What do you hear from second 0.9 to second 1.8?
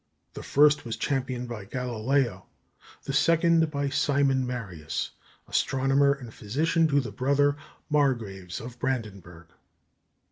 championed by